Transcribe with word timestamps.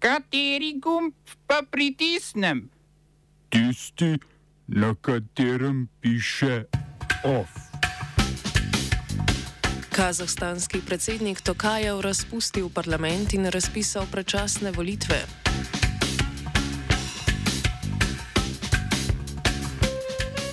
Kateri 0.00 0.80
gumb 0.80 1.12
pa 1.46 1.60
pritisnem? 1.70 2.70
Tisti, 3.52 4.16
na 4.66 4.94
katerem 5.00 5.88
piše 6.00 6.64
OF. 7.24 7.52
Kazahstanski 9.92 10.80
predsednik 10.86 11.40
Tokajev 11.40 12.00
razpustil 12.00 12.70
parlament 12.72 13.34
in 13.36 13.44
razpisal 13.52 14.08
predčasne 14.08 14.72
volitve. 14.72 15.20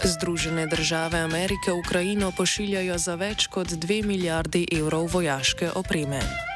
Združene 0.03 0.67
države 0.67 1.19
Amerike 1.19 1.71
Ukrajino 1.71 2.31
pošiljajo 2.37 2.97
za 2.97 3.15
več 3.15 3.47
kot 3.47 3.67
2 3.67 4.03
milijardi 4.05 4.67
evrov 4.75 5.07
vojaške 5.13 5.71
opreme. 5.71 6.46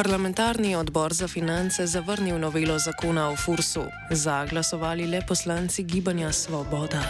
Parlamentarni 0.00 0.76
odbor 0.76 1.12
za 1.12 1.28
finance 1.28 1.86
zavrnil 1.86 2.38
novelo 2.38 2.78
zakona 2.78 3.28
o 3.28 3.36
Fursu. 3.36 3.84
Za 4.10 4.46
glasovali 4.46 5.06
le 5.06 5.20
poslanci 5.28 5.82
Gibanja 5.82 6.32
Svoboda. 6.32 7.02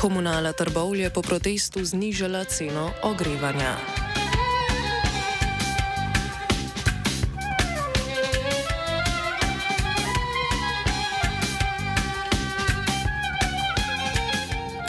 Komunala 0.00 0.52
Trbovlje 0.52 1.10
po 1.10 1.22
protestu 1.22 1.84
znižala 1.84 2.44
ceno 2.44 2.90
ogrevanja. 3.02 4.03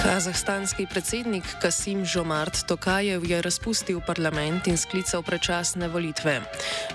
Kazahstanski 0.06 0.86
predsednik 0.86 1.44
Kasim 1.62 2.06
Žomart 2.06 2.68
Tokajev 2.68 3.26
je 3.26 3.42
razpustil 3.42 4.02
parlament 4.06 4.68
in 4.68 4.78
sklical 4.78 5.24
predčasne 5.26 5.88
volitve. 5.90 6.42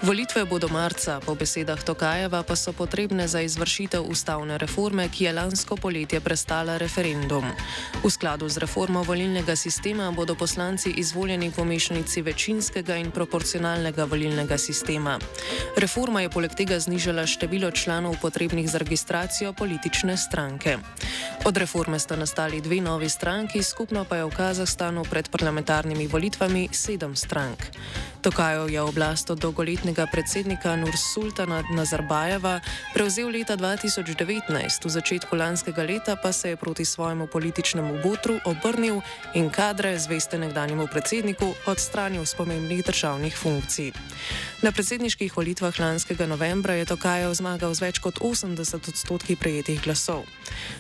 Volitve 0.03 0.45
bodo 0.45 0.69
marca, 0.71 1.19
po 1.19 1.35
besedah 1.35 1.83
Tokajeva 1.83 2.43
pa 2.47 2.55
so 2.57 2.71
potrebne 2.73 3.27
za 3.29 3.41
izvršitev 3.43 4.07
ustavne 4.07 4.59
reforme, 4.59 5.09
ki 5.09 5.25
je 5.25 5.33
lansko 5.33 5.77
poletje 5.77 6.21
prestala 6.21 6.79
referendum. 6.79 7.51
V 8.05 8.11
skladu 8.11 8.49
z 8.49 8.63
reformo 8.63 9.03
volilnega 9.03 9.57
sistema 9.57 10.11
bodo 10.15 10.39
poslanci 10.39 10.95
izvoljeni 10.95 11.51
po 11.51 11.65
mešanici 11.65 12.23
večinskega 12.23 12.97
in 12.97 13.11
proporcionalnega 13.11 14.05
volilnega 14.05 14.59
sistema. 14.59 15.19
Reforma 15.77 16.23
je 16.23 16.31
poleg 16.31 16.55
tega 16.55 16.79
znižala 16.79 17.27
število 17.27 17.71
članov 17.71 18.23
potrebnih 18.23 18.71
za 18.71 18.79
registracijo 18.79 19.53
politične 19.53 20.17
stranke. 20.17 20.79
Od 21.45 21.57
reforme 21.57 21.99
sta 21.99 22.17
nastali 22.17 22.61
dve 22.61 22.81
novi 22.81 23.00
stranki, 23.09 23.63
skupno 23.63 24.05
pa 24.05 24.17
je 24.17 24.25
v 24.25 24.35
Kazahstanu 24.35 25.07
pred 25.07 25.31
parlamentarnimi 25.31 26.11
volitvami 26.11 26.69
sedem 26.73 27.17
strank. 27.17 27.71
Tokajo 28.21 28.69
je 28.69 28.81
oblast 28.81 29.31
od 29.31 29.41
dolgoletnega 29.41 30.05
predsednika 30.13 30.77
Nursultana 30.77 31.65
Nazarbajeva 31.73 32.61
prevzel 32.93 33.33
leta 33.33 33.57
2019, 33.57 34.85
v 34.85 34.91
začetku 34.91 35.33
lanskega 35.37 35.83
leta 35.83 36.17
pa 36.21 36.33
se 36.33 36.53
je 36.53 36.57
proti 36.57 36.85
svojemu 36.85 37.27
političnemu 37.27 38.05
botru 38.05 38.37
obrnil 38.45 39.01
in 39.35 39.49
kadre 39.49 39.97
zveste 39.99 40.39
nekdanjemu 40.39 40.85
predsedniku 40.93 41.55
odstranil 41.67 42.27
z 42.27 42.35
pomembnih 42.35 42.85
državnih 42.85 43.37
funkcij. 43.37 43.93
Na 44.61 44.73
predsedniških 44.73 45.33
volitvah 45.37 45.73
lanskega 45.81 46.27
novembra 46.27 46.77
je 46.77 46.85
Tokajo 46.85 47.33
zmagal 47.35 47.73
z 47.73 47.81
več 47.81 47.97
kot 48.05 48.21
80 48.21 48.93
odstotki 48.93 49.33
prejetih 49.33 49.81
glasov. 49.81 50.29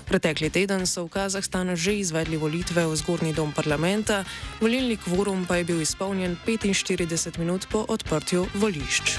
Pretekli 0.05 0.53
teden 0.53 0.85
so 0.85 1.09
v 1.09 1.17
Kazahstanu 1.17 1.73
že 1.73 1.97
izvedli 2.11 2.35
volitve 2.35 2.83
v 2.91 2.97
zgornji 2.99 3.31
dom 3.31 3.55
parlamenta, 3.55 4.25
volilni 4.59 4.97
kvorum 4.99 5.47
pa 5.47 5.63
je 5.63 5.65
bil 5.65 5.79
izpolnjen 5.79 6.35
45 6.43 7.07
30 7.07 7.39
minut 7.39 7.71
po 7.71 7.87
odprtju 7.87 8.47
volišč. 8.55 9.15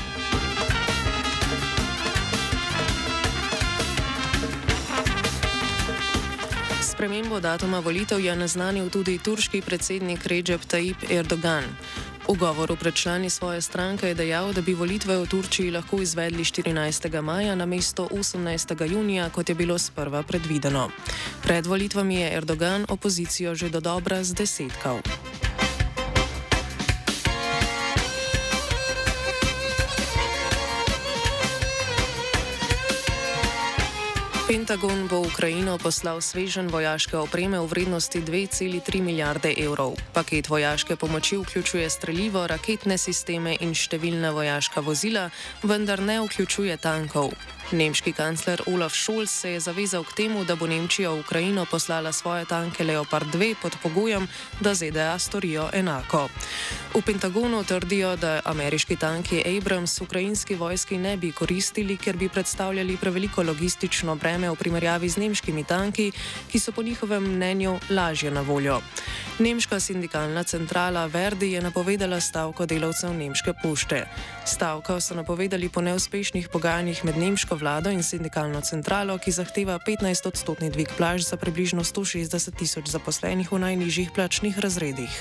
Spremembo 6.84 7.40
datuma 7.40 7.80
volitev 7.80 8.20
je 8.20 8.36
naznanil 8.36 8.92
tudi 8.92 9.18
turški 9.24 9.62
predsednik 9.64 10.28
Recep 10.28 10.68
Tayyip 10.68 11.08
Erdogan. 11.08 11.64
V 12.32 12.40
govoru 12.40 12.80
pred 12.80 12.96
člani 12.96 13.28
svoje 13.28 13.60
stranke 13.60 14.08
je 14.08 14.16
dejal, 14.16 14.56
da 14.56 14.64
bi 14.64 14.72
volitve 14.72 15.20
v 15.20 15.28
Turčiji 15.28 15.72
lahko 15.72 16.00
izvedli 16.00 16.48
14. 16.48 17.12
maja 17.20 17.56
na 17.60 17.68
mesto 17.68 18.08
18. 18.08 18.88
junija, 18.88 19.28
kot 19.30 19.50
je 19.50 19.56
bilo 19.56 19.76
sprva 19.76 20.24
predvideno. 20.24 20.88
Pred 21.44 21.68
volitvami 21.68 22.16
je 22.24 22.32
Erdogan 22.32 22.86
opozicijo 22.88 23.52
že 23.56 23.68
do 23.68 23.84
dobra 23.84 24.24
zdesetkal. 24.24 25.04
Pentagon 34.52 35.08
bo 35.08 35.24
v 35.24 35.32
Ukrajino 35.32 35.80
poslal 35.80 36.20
svežen 36.20 36.68
vojaške 36.68 37.16
opreme 37.16 37.56
v 37.64 37.72
vrednosti 37.72 38.20
2,3 38.20 39.00
milijarde 39.00 39.56
evrov. 39.56 39.96
Paket 40.12 40.52
vojaške 40.52 41.00
pomoči 41.00 41.40
vključuje 41.40 41.88
streljivo, 41.88 42.44
raketne 42.52 43.00
sisteme 43.00 43.56
in 43.64 43.72
številna 43.72 44.36
vojaška 44.36 44.84
vozila, 44.84 45.30
vendar 45.64 46.04
ne 46.04 46.20
vključuje 46.28 46.76
tankov. 46.84 47.32
Nemški 47.72 48.12
kancler 48.12 48.60
Olaf 48.68 48.92
Scholz 48.92 49.32
se 49.32 49.50
je 49.52 49.60
zavezal 49.60 50.04
k 50.04 50.14
temu, 50.14 50.44
da 50.44 50.56
bo 50.60 50.68
Nemčija 50.68 51.08
v 51.10 51.24
Ukrajino 51.24 51.64
poslala 51.66 52.12
svoje 52.12 52.44
tanke 52.46 52.84
Leopard 52.84 53.32
2 53.32 53.56
pod 53.62 53.72
pogojem, 53.84 54.28
da 54.60 54.74
ZDA 54.76 55.16
storijo 55.20 55.70
enako. 55.74 56.28
V 56.94 57.02
Pentagonu 57.02 57.64
trdijo, 57.64 58.16
da 58.16 58.42
ameriški 58.44 58.96
tanki 58.96 59.40
Abrams 59.58 60.02
ukrajinski 60.02 60.56
vojski 60.56 60.98
ne 60.98 61.18
bi 61.18 61.32
koristili, 61.32 61.98
ker 61.98 62.18
bi 62.18 62.30
predstavljali 62.30 62.98
preveliko 62.98 63.44
logistično 63.44 64.16
breme 64.16 64.52
v 64.52 64.56
primerjavi 64.56 65.10
z 65.10 65.18
nemškimi 65.18 65.64
tanki, 65.64 66.12
ki 66.52 66.60
so 66.60 66.72
po 66.72 66.84
njihovem 66.84 67.24
mnenju 67.24 67.80
lažje 67.90 68.32
na 68.32 68.42
voljo. 68.42 68.82
Nemška 69.40 69.80
sindikalna 69.80 70.44
centrala 70.44 71.06
Verdi 71.06 71.52
je 71.52 71.62
napovedala 71.62 72.20
stavko 72.20 72.66
delavcev 72.66 73.14
nemške 73.14 73.54
pošte. 73.64 74.04
Stavko 74.46 75.00
so 75.02 75.16
napovedali 75.16 75.70
po 75.70 75.82
neuspešnih 75.82 76.50
pogajanjih 76.50 77.06
med 77.06 77.18
nemško 77.18 77.61
vlado 77.62 77.94
in 77.94 78.02
sindikalno 78.04 78.62
centralo, 78.66 79.18
ki 79.22 79.32
zahteva 79.32 79.78
15-odstotni 79.78 80.72
dvig 80.74 80.90
plaž 80.98 81.30
za 81.30 81.38
približno 81.38 81.86
160 81.86 82.58
tisoč 82.58 82.90
zaposlenih 82.90 83.52
v 83.52 83.60
najnižjih 83.62 84.10
plačnih 84.12 84.58
razredih. 84.58 85.14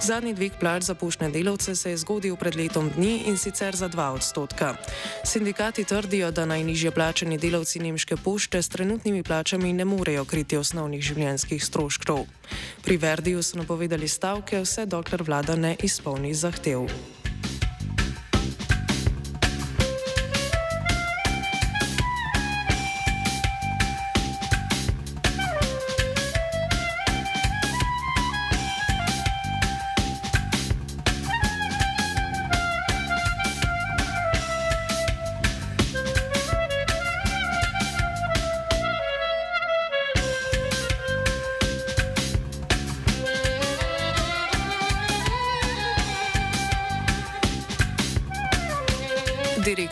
Zadnji 0.00 0.32
dvig 0.32 0.56
plač 0.56 0.88
za 0.88 0.96
poštne 0.96 1.28
delavce 1.28 1.76
se 1.76 1.92
je 1.92 2.00
zgodil 2.00 2.36
pred 2.40 2.56
letom 2.56 2.88
dni 2.96 3.28
in 3.28 3.36
sicer 3.36 3.76
za 3.76 3.92
2 3.92 4.16
odstotka. 4.16 4.80
Sindikati 5.24 5.84
trdijo, 5.84 6.32
da 6.32 6.48
najnižje 6.48 6.90
plačeni 6.90 7.38
delavci 7.38 7.84
nemške 7.84 8.16
pošte 8.16 8.62
s 8.62 8.72
trenutnimi 8.72 9.22
plačami 9.22 9.72
ne 9.72 9.84
morejo 9.84 10.24
kriti 10.24 10.56
osnovnih 10.56 11.04
življenjskih 11.04 11.60
stroškov. 11.60 12.24
Pri 12.80 12.96
Verdiju 12.96 13.44
so 13.44 13.60
napovedali 13.60 14.08
stavke, 14.08 14.64
vse 14.64 14.88
dokler 14.88 15.22
vlada 15.22 15.56
ne 15.56 15.76
izpolni 15.84 16.32
zahtev. 16.34 16.88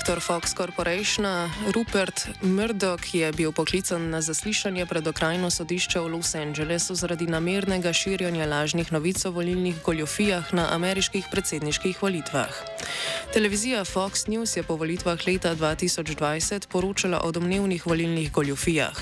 Direktor 0.08 0.34
Fox 0.34 0.54
Corporationa 0.54 1.50
Rupert 1.74 2.28
Murdoch 2.42 3.14
je 3.14 3.32
bil 3.32 3.52
poklican 3.52 4.10
na 4.10 4.20
zaslišanje 4.20 4.86
pred 4.86 5.06
okrajno 5.06 5.50
sodišče 5.50 6.00
v 6.00 6.08
Los 6.08 6.34
Angelesu 6.34 6.94
zaradi 6.94 7.26
namernega 7.26 7.92
širjanja 7.92 8.46
lažnih 8.46 8.92
novic 8.92 9.24
o 9.24 9.30
volilnih 9.30 9.82
goljofijah 9.84 10.54
na 10.54 10.72
ameriških 10.72 11.28
predsedniških 11.30 12.02
volitvah. 12.02 12.48
Televizija 13.32 13.84
Fox 13.84 14.28
News 14.28 14.56
je 14.56 14.62
po 14.62 14.76
volitvah 14.76 15.18
leta 15.26 15.52
2020 15.56 16.68
poročala 16.68 17.20
o 17.20 17.32
domnevnih 17.32 17.86
volilnih 17.86 18.32
goljofijah. 18.32 18.96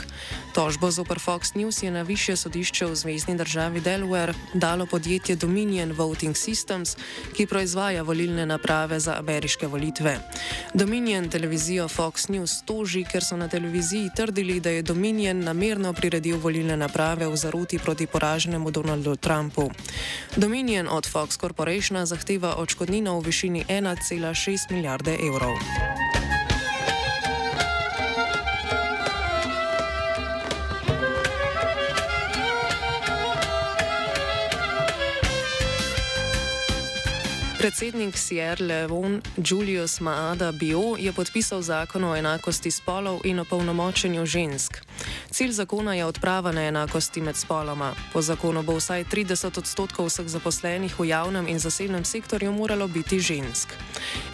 Tožbo 0.55 0.91
zoper 0.91 1.19
Fox 1.19 1.55
News 1.55 1.83
je 1.83 1.91
na 1.91 2.03
više 2.03 2.37
sodišče 2.37 2.87
v 2.87 2.95
zvezdni 2.95 3.37
državi 3.37 3.81
Delaware 3.81 4.35
dalo 4.55 4.87
podjetje 4.87 5.37
Dominion 5.37 5.93
Voting 5.93 6.35
Systems, 6.35 6.97
ki 7.37 7.47
proizvaja 7.47 8.03
volilne 8.03 8.47
naprave 8.47 9.01
za 9.01 9.15
ameriške 9.19 9.67
volitve. 9.67 10.19
Dominion 10.75 10.96
televizijo 11.31 11.89
Fox 11.89 12.29
News 12.29 12.63
toži, 12.65 13.05
ker 13.05 13.25
so 13.25 13.37
na 13.37 13.49
televiziji 13.49 14.11
trdili, 14.17 14.61
da 14.61 14.71
je 14.71 14.83
Dominion 14.83 15.41
namerno 15.45 15.93
priredil 15.93 16.39
volilne 16.39 16.77
naprave 16.77 17.29
v 17.29 17.37
zaroti 17.37 17.79
proti 17.79 18.07
poraženemu 18.07 18.71
Donaldu 18.71 19.17
Trumpu. 19.17 19.71
Dominion 20.37 20.89
od 20.89 21.07
Fox 21.07 21.37
Corporationa 21.37 22.07
zahteva 22.07 22.57
odškodnino 22.57 23.21
v 23.21 23.27
višini 23.27 23.65
1,6 23.69 24.73
milijarde 24.73 25.19
evrov. 25.29 26.06
Predsednik 37.59 38.17
Sierra 38.17 38.67
Leone 38.67 39.21
Julius 39.37 40.01
Maada 40.01 40.53
Bio 40.53 40.97
je 40.99 41.13
podpisal 41.13 41.63
zakon 41.63 42.05
o 42.05 42.17
enakosti 42.17 42.71
spolov 42.71 43.21
in 43.25 43.41
opolnomočenju 43.41 44.27
žensk. 44.27 44.77
Cilj 45.31 45.53
zakona 45.53 45.95
je 45.95 46.05
odprava 46.05 46.53
neenakosti 46.53 47.21
med 47.21 47.37
spoloma. 47.37 47.95
Po 48.13 48.23
zakonu 48.23 48.63
bo 48.63 48.77
vsaj 48.77 49.05
30 49.05 49.59
odstotkov 49.59 50.07
vseh 50.07 50.29
zaposlenih 50.29 51.01
v 51.01 51.09
javnem 51.09 51.49
in 51.49 51.59
zasebnem 51.59 52.05
sektorju 52.05 52.53
moralo 52.53 52.89
biti 52.89 53.21
žensk. 53.21 53.73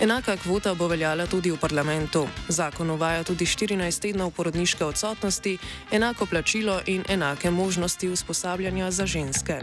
Enaka 0.00 0.36
kvota 0.36 0.74
bo 0.74 0.90
veljala 0.90 1.26
tudi 1.26 1.50
v 1.50 1.62
parlamentu. 1.62 2.26
Zakon 2.48 2.90
uvaja 2.90 3.22
tudi 3.22 3.46
14 3.46 4.02
tednov 4.02 4.34
porodniške 4.34 4.84
odsotnosti, 4.84 5.58
enako 5.92 6.26
plačilo 6.26 6.80
in 6.86 7.04
enake 7.08 7.50
možnosti 7.50 8.08
usposabljanja 8.08 8.90
za 8.90 9.06
ženske 9.06 9.62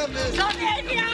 Come 0.00 0.56
in 0.56 0.88
here! 0.88 1.09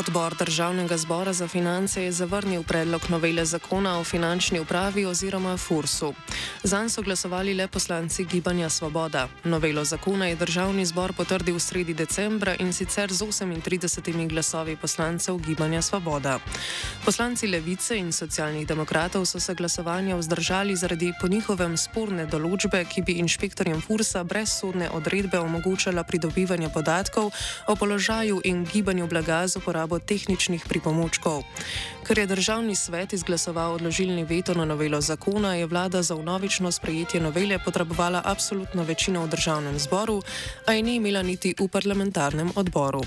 Odbor 0.00 0.34
Državnega 0.34 0.96
zbora 0.96 1.32
za 1.32 1.48
finance 1.48 2.02
je 2.02 2.12
zavrnil 2.12 2.62
predlog 2.62 3.02
novele 3.08 3.44
zakona 3.44 3.98
o 3.98 4.04
finančni 4.04 4.60
upravi 4.60 5.04
oziroma 5.06 5.56
FURSU. 5.56 6.14
Zanj 6.62 6.88
so 6.88 7.02
glasovali 7.02 7.54
le 7.54 7.68
poslanci 7.68 8.24
Gibanja 8.24 8.68
Svoboda. 8.68 9.28
Novelo 9.44 9.84
zakona 9.84 10.26
je 10.26 10.36
Državni 10.36 10.86
zbor 10.86 11.12
potrdil 11.12 11.58
sredi 11.58 11.94
decembra 11.94 12.54
in 12.58 12.72
sicer 12.72 13.12
z 13.12 13.24
38 13.24 14.28
glasovi 14.28 14.76
poslancev 14.76 15.38
Gibanja 15.38 15.82
Svoboda. 15.82 16.38
Poslanci 17.04 17.46
Levice 17.46 17.98
in 17.98 18.12
socialnih 18.12 18.66
demokratov 18.66 19.26
so 19.26 19.40
se 19.40 19.54
glasovanja 19.54 20.16
vzdržali 20.16 20.76
zaradi 20.76 21.12
po 21.20 21.28
njihovem 21.28 21.76
sporne 21.76 22.26
določbe, 22.26 22.84
ki 22.84 23.02
bi 23.02 23.12
inšpektorjem 23.12 23.80
FURSA 23.80 24.24
brez 24.24 24.48
sodne 24.60 24.90
odredbe 24.90 25.38
omogočala 25.38 26.04
pridobivanje 26.04 26.68
podatkov 26.68 27.32
o 27.66 27.76
položaju 27.76 28.40
in 28.44 28.64
gibanju 28.64 29.06
blaga 29.06 29.46
z 29.46 29.56
uporabo 29.56 29.89
uporabo 29.90 29.98
tehničnih 29.98 30.62
pripomočkov. 30.68 31.42
Ker 32.06 32.18
je 32.18 32.26
državni 32.26 32.74
svet 32.74 33.12
izglasoval 33.12 33.74
odložilni 33.74 34.24
veto 34.24 34.54
na 34.54 34.64
novelo 34.64 35.00
zakona, 35.00 35.54
je 35.54 35.66
vlada 35.66 36.02
za 36.02 36.14
unovično 36.14 36.70
sprejetje 36.72 37.20
novele 37.20 37.58
potrebovala 37.58 38.22
absolutno 38.24 38.82
večino 38.82 39.24
v 39.24 39.28
državnem 39.28 39.78
zboru, 39.78 40.22
a 40.66 40.72
je 40.72 40.82
ni 40.82 40.94
imela 40.96 41.22
niti 41.22 41.54
v 41.58 41.68
parlamentarnem 41.68 42.52
odboru. 42.56 43.02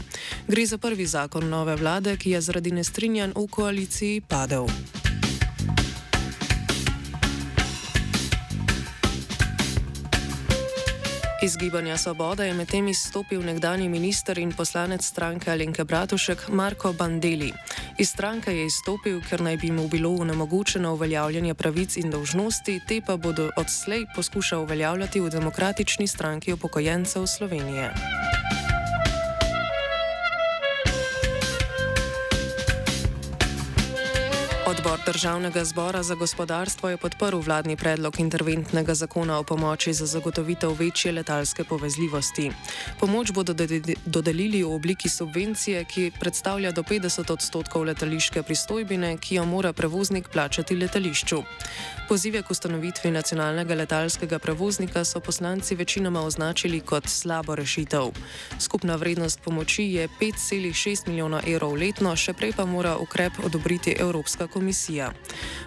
Gre 0.47 0.65
za 0.65 0.77
prvi 0.77 1.05
zakon 1.05 1.49
nove 1.49 1.75
vlade, 1.75 2.17
ki 2.17 2.31
je 2.31 2.41
zaradi 2.41 2.71
nestrinjanj 2.71 3.31
v 3.35 3.47
koaliciji 3.47 4.21
padel. 4.21 4.67
Iz 11.43 11.57
Gibanja 11.57 11.97
Svoboda 11.97 12.43
je 12.43 12.53
medtem 12.53 12.87
izstopil 12.87 13.41
nekdani 13.43 13.89
minister 13.89 14.37
in 14.37 14.51
poslanec 14.51 15.03
stranke 15.05 15.51
Alenke 15.51 15.83
Bratušek 15.83 16.47
Marko 16.47 16.93
Bandeli. 16.93 17.51
Iz 17.99 18.09
stranke 18.09 18.51
je 18.51 18.65
izstopil, 18.65 19.19
ker 19.29 19.41
naj 19.41 19.57
bi 19.57 19.71
mu 19.71 19.87
bilo 19.87 20.15
onemogočeno 20.15 20.93
uveljavljanje 20.93 21.53
pravic 21.53 21.97
in 21.97 22.11
dolžnosti, 22.11 22.79
te 22.87 23.01
pa 23.01 23.17
bodo 23.17 23.49
odslej 23.57 24.05
poskušal 24.15 24.63
uveljavljati 24.63 25.19
v 25.19 25.29
demokratični 25.29 26.07
stranki 26.07 26.53
upokojencev 26.53 27.25
Slovenije. 27.27 27.91
Odbor 34.73 34.99
Državnega 35.05 35.65
zbora 35.65 36.03
za 36.03 36.15
gospodarstvo 36.15 36.89
je 36.89 36.97
podprl 36.97 37.37
vladni 37.37 37.75
predlog 37.77 38.19
interventnega 38.19 38.93
zakona 38.93 39.37
o 39.39 39.43
pomoči 39.43 39.93
za 39.93 40.05
zagotovitev 40.05 40.71
večje 40.79 41.11
letalske 41.11 41.63
povezljivosti. 41.63 42.51
Pomoč 42.99 43.31
bodo 43.31 43.53
dodelili 44.05 44.63
v 44.63 44.73
obliki 44.73 45.09
subvencije, 45.09 45.83
ki 45.85 46.11
predstavlja 46.19 46.71
do 46.71 46.83
50 46.83 47.33
odstotkov 47.33 47.83
letališke 47.83 48.43
pristojbine, 48.43 49.17
ki 49.17 49.35
jo 49.35 49.45
mora 49.45 49.73
prevoznik 49.73 50.29
plačati 50.29 50.75
letališču. 50.75 51.43
Pozive 52.09 52.41
k 52.41 52.51
ustanovitvi 52.51 53.11
nacionalnega 53.11 53.75
letalskega 53.75 54.39
prevoznika 54.39 55.05
so 55.05 55.19
poslanci 55.19 55.75
večinoma 55.75 56.21
označili 56.21 56.79
kot 56.79 57.07
slabo 57.07 57.55
rešitev. 57.55 58.09
Skupna 58.59 58.95
vrednost 58.95 59.41
pomoči 59.41 59.83
je 59.83 60.07
5,6 60.21 61.07
milijona 61.07 61.41
evrov 61.47 61.73
letno, 61.73 62.15
še 62.15 62.33
prej 62.33 62.51
pa 62.57 62.65
mora 62.65 62.97
ukrep 62.97 63.33
odobriti 63.45 63.95
Evropska 63.99 64.47
komisija. 64.47 64.62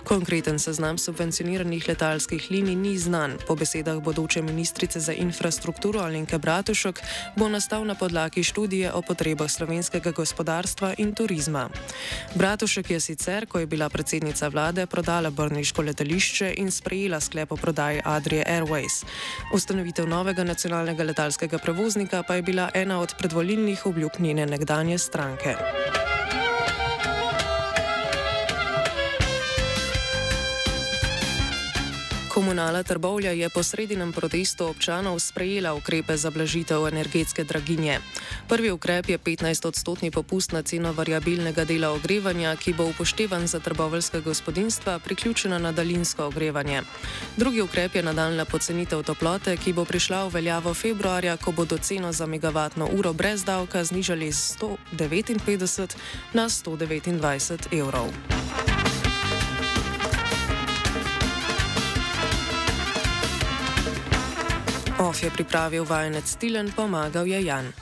Konkreten 0.05 0.59
seznam 0.59 0.99
subvencioniranih 0.99 1.89
letalskih 1.89 2.51
linij 2.51 2.77
ni 2.77 2.99
znan. 2.99 3.37
Po 3.47 3.55
besedah 3.55 4.03
bodoče 4.03 4.43
ministrice 4.43 5.01
za 5.01 5.13
infrastrukturo 5.13 6.01
Alenke 6.01 6.39
Bratušek 6.39 7.01
bo 7.37 7.49
nastal 7.49 7.85
na 7.85 7.95
podlagi 7.95 8.45
študije 8.45 8.93
o 8.93 9.03
potrebah 9.03 9.51
slovenskega 9.51 10.11
gospodarstva 10.11 10.95
in 10.99 11.15
turizma. 11.15 11.69
Bratušek 12.35 12.91
je 12.91 13.01
sicer, 13.01 13.47
ko 13.47 13.59
je 13.59 13.67
bila 13.67 13.89
predsednica 13.89 14.49
vlade, 14.49 14.87
prodala 14.87 15.31
Brniško 15.31 15.83
letališče 15.83 16.55
in 16.57 16.71
sprejela 16.71 17.21
sklep 17.21 17.53
o 17.53 17.57
prodaji 17.57 18.01
Adrije 18.05 18.45
Airways. 18.49 19.05
Ustanovitev 19.53 20.09
novega 20.09 20.45
nacionalnega 20.45 21.05
letalskega 21.05 21.59
prevoznika 21.59 22.23
pa 22.23 22.35
je 22.35 22.43
bila 22.43 22.71
ena 22.75 23.01
od 23.01 23.15
predvolilnih 23.19 23.87
obljub 23.87 24.11
njene 24.19 24.47
nekdanje 24.47 24.99
stranke. 24.99 25.57
Komunala 32.37 32.83
Trbovlja 32.85 33.33
je 33.33 33.49
po 33.49 33.65
sredinem 33.65 34.13
protestu 34.13 34.69
občanov 34.69 35.17
sprejela 35.25 35.73
ukrepe 35.73 36.21
za 36.21 36.29
blažitev 36.29 36.85
energetske 36.85 37.49
draginje. 37.49 38.01
Prvi 38.49 38.71
ukrep 38.71 39.09
je 39.09 39.19
15-odstotni 39.19 40.13
popust 40.13 40.53
na 40.53 40.61
ceno 40.61 40.93
variabilnega 40.93 41.65
dela 41.65 41.97
ogrevanja, 41.97 42.53
ki 42.61 42.77
bo 42.77 42.93
upoštevan 42.93 43.47
za 43.49 43.61
trboveljske 43.61 44.21
gospodinstva, 44.21 44.99
priključena 44.99 45.59
na 45.59 45.73
daljinsko 45.73 46.29
ogrevanje. 46.29 46.83
Drugi 47.37 47.61
ukrep 47.65 47.95
je 47.95 48.03
nadaljna 48.03 48.45
pocenitev 48.45 49.03
toplote, 49.03 49.57
ki 49.57 49.73
bo 49.73 49.89
prišla 49.89 50.29
v 50.29 50.37
veljavo 50.37 50.75
februarja, 50.75 51.41
ko 51.41 51.57
bodo 51.57 51.79
ceno 51.79 52.13
za 52.13 52.27
megavatno 52.27 52.89
uro 52.93 53.13
brez 53.17 53.45
davka 53.45 53.85
znižali 53.85 54.33
z 54.33 54.61
159 54.93 55.97
na 56.37 56.53
129 56.53 57.73
evrov. 57.73 58.13
Of 65.17 65.23
je 65.23 65.31
pripravil 65.31 65.85
vajenec 65.89 66.29
Stilen, 66.29 66.69
pomagal 66.77 67.25
je 67.25 67.49
Jan. 67.49 67.73